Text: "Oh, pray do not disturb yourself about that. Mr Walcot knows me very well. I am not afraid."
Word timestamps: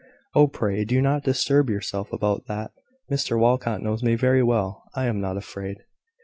"Oh, 0.33 0.47
pray 0.47 0.83
do 0.83 0.99
not 0.99 1.23
disturb 1.23 1.69
yourself 1.69 2.11
about 2.11 2.47
that. 2.47 2.71
Mr 3.11 3.37
Walcot 3.39 3.83
knows 3.83 4.01
me 4.01 4.15
very 4.15 4.41
well. 4.41 4.83
I 4.95 5.05
am 5.05 5.21
not 5.21 5.37
afraid." 5.37 5.85